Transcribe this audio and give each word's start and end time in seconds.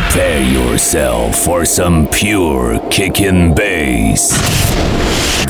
Prepare 0.00 0.42
yourself 0.42 1.34
for 1.34 1.64
some 1.64 2.06
pure 2.06 2.78
kickin' 2.88 3.52
bass. 3.52 4.30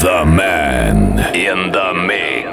The 0.00 0.24
man 0.24 1.34
in 1.34 1.70
the 1.70 1.92
mix. 1.92 2.47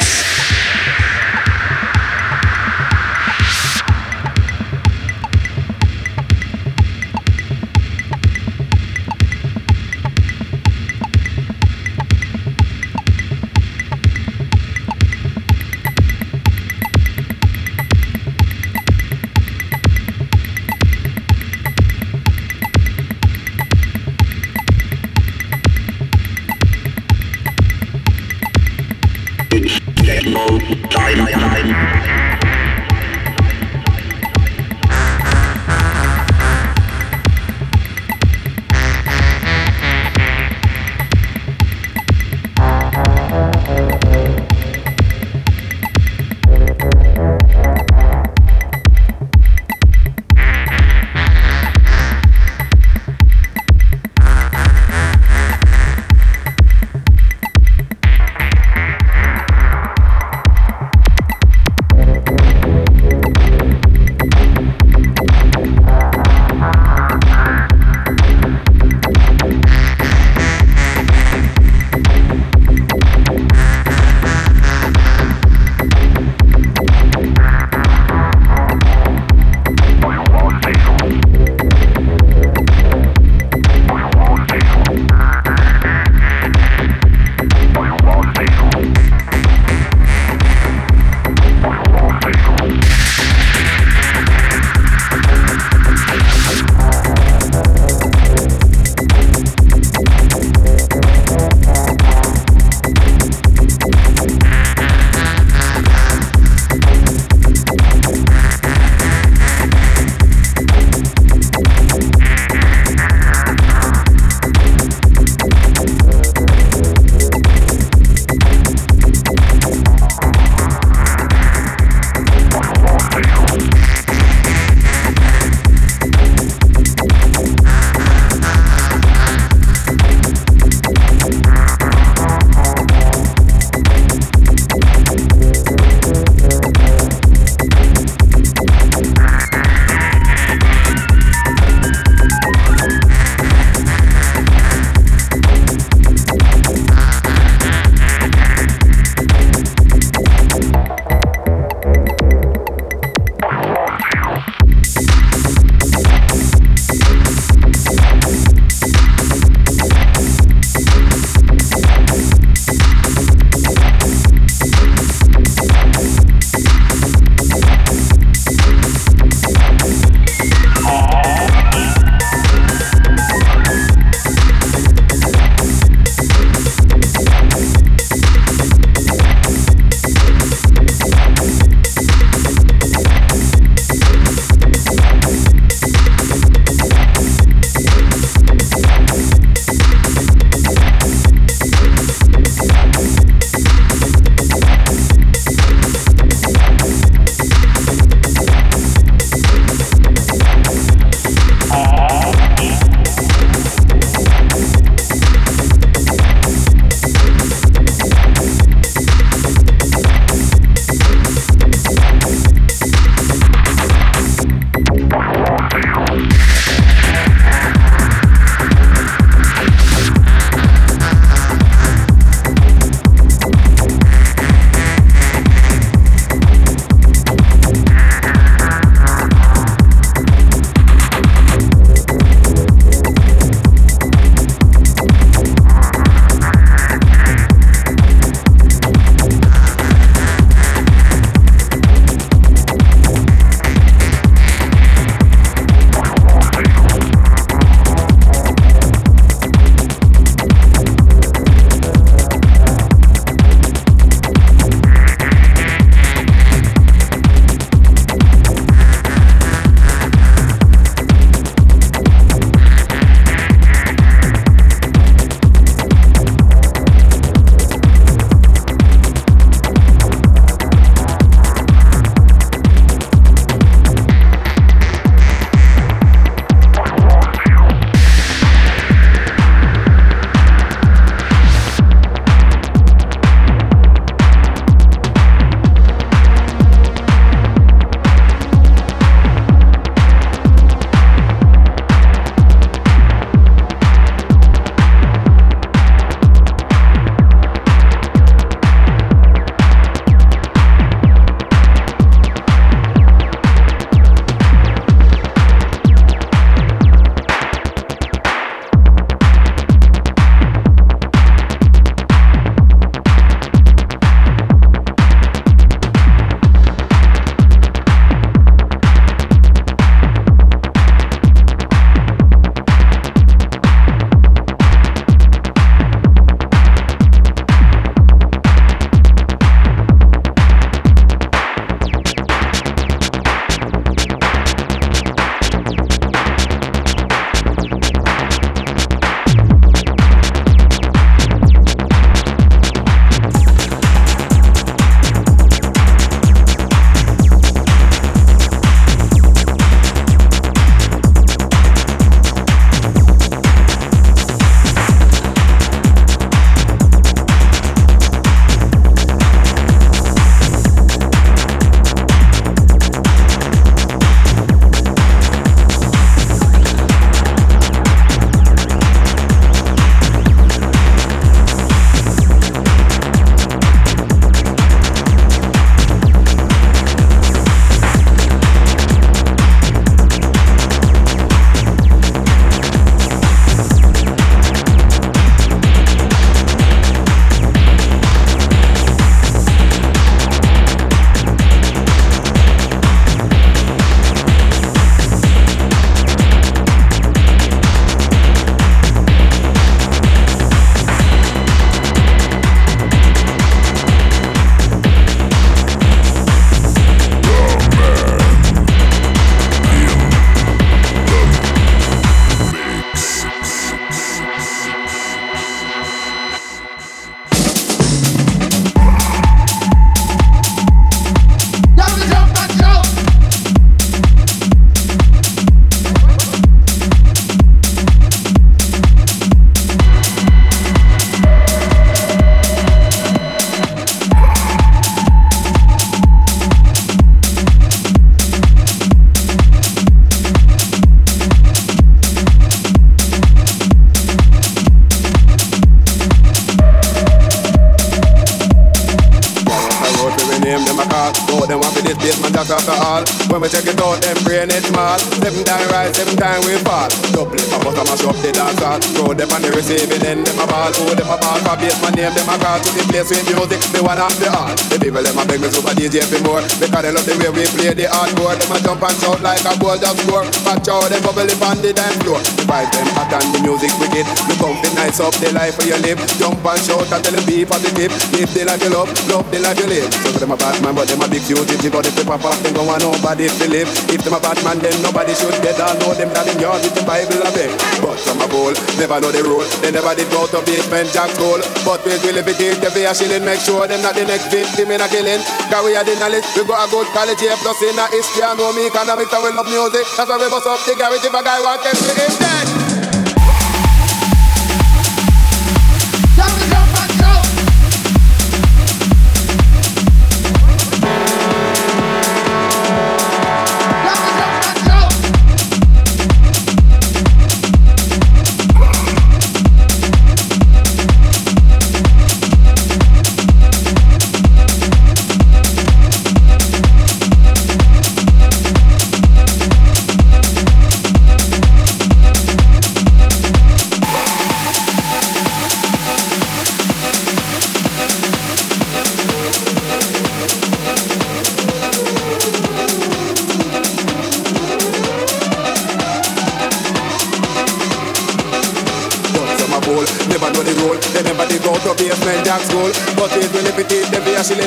This 451.85 451.97
basement 452.01 452.33
just 452.33 452.49
after 452.49 452.73
all. 452.81 453.05
When 453.29 453.39
we 453.45 453.47
check 453.47 453.69
it 453.69 453.77
out, 453.77 454.01
them 454.01 454.17
brain 454.25 454.49
it 454.49 454.65
small. 454.65 454.97
Seven 455.21 455.45
time 455.45 455.69
rise, 455.69 455.93
seven 455.93 456.17
time 456.17 456.41
we 456.41 456.57
fall. 456.65 456.89
Double 457.13 457.37
it, 457.37 457.45
I 457.53 457.61
bust 457.61 457.77
a 457.77 457.83
mash 457.85 458.05
up 458.09 458.17
the 458.25 458.33
dance 458.33 458.57
hall. 458.57 458.81
Throw 458.97 459.13
them 459.13 459.29
on 459.29 459.41
the 459.45 459.53
receiving 459.53 460.01
end, 460.01 460.25
them 460.25 460.41
a 460.41 460.45
ball. 460.49 460.73
Who 460.73 460.97
them 460.97 461.05
a 461.05 461.15
ball 461.21 461.37
for 461.45 461.55
basement 461.61 461.95
name, 461.95 462.13
them 462.17 462.25
a 462.25 462.35
call 462.41 462.57
to 462.57 462.69
the 462.73 462.83
place 462.89 463.09
with 463.13 463.25
music. 463.29 463.61
The 463.69 463.79
one 463.85 464.01
the 464.01 464.27
all. 464.33 464.49
The 464.73 464.75
people 464.81 465.05
them 465.05 465.21
a 465.21 465.23
beg 465.29 465.39
me 465.39 465.47
super 465.53 465.77
DJ 465.77 466.01
for 466.09 466.19
more. 466.25 466.41
Because 466.57 466.81
they 466.81 466.91
love 466.91 467.05
the 467.05 467.13
way 467.21 467.29
we 467.29 467.45
play 467.53 467.71
the 467.77 467.85
hardcore. 467.85 468.33
Them 468.33 468.49
a 468.49 468.57
jump 468.65 468.81
and 468.81 468.97
shout 468.97 469.21
like 469.21 469.45
a 469.45 469.53
ball 469.61 469.77
just 469.77 470.01
score. 470.01 470.25
Watch 470.41 470.65
out, 470.65 470.89
them 470.89 471.01
bubble 471.05 471.29
up 471.29 471.43
on 471.45 471.61
the 471.61 471.69
dance 471.69 472.01
floor. 472.01 472.17
The 472.33 472.43
vibe 472.49 472.73
them 472.73 472.89
hot 472.97 473.13
and 473.13 473.29
the 473.29 473.39
music 473.45 473.73
wicked. 473.77 474.09
The 474.25 474.33
comfy 474.41 474.73
nice 474.73 474.97
up 474.97 475.13
the 475.21 475.29
life 475.37 475.53
for 475.53 475.69
your 475.69 475.77
live. 475.85 476.01
Jump 476.17 476.41
and 476.41 476.61
shout 476.65 476.89
and 476.89 477.01
tell 477.05 477.13
them 477.13 477.25
be 477.29 477.45
positive. 477.45 477.93
Live 478.15 478.31
the 478.33 478.41
life 478.49 478.63
you 478.65 478.73
love, 478.73 478.89
love 479.11 479.27
the 479.29 479.39
life 479.39 479.59
you 479.61 479.69
live. 479.69 479.91
So 480.01 480.17
them 480.17 480.33
a 480.33 480.37
bad 480.37 480.57
man, 480.65 480.73
but 480.73 480.89
them 480.89 481.03
a 481.03 481.07
big 481.07 481.21
fugitive. 481.21 481.74
But 481.75 481.91
if 481.91 482.07
pop 482.07 482.23
off, 482.23 482.39
them 482.39 482.55
go 482.55 482.63
want 482.63 482.87
nobody 482.87 483.27
live. 483.51 483.67
If 483.91 483.99
them 484.07 484.15
a 484.15 484.19
bad 484.23 484.39
man, 484.47 484.63
then 484.63 484.71
nobody 484.79 485.11
should 485.11 485.35
get 485.43 485.59
all 485.59 485.75
know 485.83 485.91
them 485.91 486.07
that 486.15 486.23
in 486.31 486.39
yard 486.39 486.63
with 486.63 486.71
the 486.71 486.87
Bible 486.87 487.19
a 487.19 487.27
beg. 487.35 487.51
But 487.83 487.99
some 487.99 488.23
a 488.23 488.31
bowl, 488.31 488.55
never 488.79 489.03
know 489.03 489.11
the 489.11 489.19
rule. 489.27 489.43
They 489.59 489.75
never 489.75 489.91
did 489.91 490.07
go 490.07 490.23
to 490.23 490.39
Basement 490.47 490.87
Jaxx 490.95 491.19
school. 491.19 491.43
But 491.67 491.83
we 491.83 491.99
will 491.99 492.15
if 492.15 492.31
it 492.31 492.39
is, 492.39 492.55
they 492.63 492.71
be 492.71 492.87
a 492.87 492.95
shilling. 492.95 493.27
Make 493.27 493.43
sure 493.43 493.67
them 493.67 493.83
not 493.83 493.91
the 493.91 494.07
next 494.07 494.31
victim 494.31 494.71
in 494.71 494.79
a 494.79 494.87
killing. 494.87 495.19
Cause 495.51 495.67
we 495.67 495.75
are 495.75 495.83
the 495.83 495.99
knowledge, 495.99 496.23
we 496.39 496.47
got 496.47 496.63
a 496.63 496.71
good 496.71 496.87
college 496.95 497.19
here. 497.19 497.35
Plus 497.43 497.59
in 497.59 497.75
a 497.75 497.91
history, 497.91 498.23
I 498.23 498.39
know 498.39 498.55
me 498.55 498.71
economics 498.71 499.11
and 499.11 499.19
we 499.27 499.35
love 499.35 499.51
music. 499.51 499.83
That's 499.99 500.07
why 500.07 500.15
we 500.15 500.31
bust 500.31 500.47
up 500.47 500.63
the 500.63 500.79
garage 500.79 501.03
if 501.03 501.11
a 501.11 501.21
guy 501.27 501.43
want 501.43 501.59
them 501.59 501.75
to 501.75 501.91
him 501.91 502.13
dead. 502.23 502.64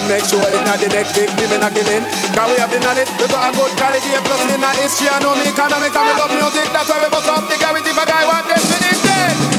Make 0.08 0.24
sure 0.24 0.40
it's 0.40 0.64
not 0.64 0.80
the 0.80 0.88
next 0.88 1.12
victim 1.14 1.52
in 1.52 1.62
a 1.62 1.70
killing. 1.70 2.04
Cause 2.34 2.48
we 2.50 2.56
have 2.58 2.72
the 2.72 2.80
knowledge, 2.80 3.10
we 3.20 3.26
got 3.28 3.46
a 3.46 3.56
good 3.56 3.72
quality, 3.76 4.10
plus 4.24 4.42
in 4.50 4.64
a 4.64 4.70
history, 4.80 5.08
I 5.08 5.20
know 5.20 5.36
me 5.36 5.46
economics 5.52 5.94
and 5.94 6.06
we 6.08 6.12
love 6.16 6.32
music, 6.32 6.66
that's 6.72 6.88
why 6.88 6.98
we 7.04 7.08
bust 7.12 7.28
up 7.28 7.44
the 7.46 7.56
gravity 7.60 7.92
for 7.92 8.06
guy 8.08 8.24
want 8.26 8.48
this 8.48 8.64
to 8.66 9.57